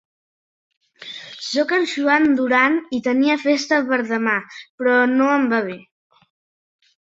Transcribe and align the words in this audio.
Soc 1.47 1.73
en 1.77 1.85
Joan 1.91 2.25
Duran 2.41 2.79
i 2.99 3.03
tenia 3.09 3.37
festa 3.45 3.81
per 3.93 4.03
demà, 4.15 4.37
però 4.81 4.99
no 5.15 5.33
em 5.39 5.49
va 5.57 5.65
bé. 5.73 5.81